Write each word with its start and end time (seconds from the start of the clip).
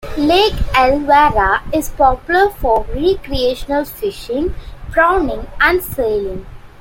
Lake 0.17 0.55
Illawarra 0.73 1.61
is 1.71 1.89
popular 1.89 2.49
for 2.49 2.85
recreational 2.91 3.85
fishing, 3.85 4.55
prawning 4.89 5.45
and 5.59 5.83
sailing. 5.83 6.47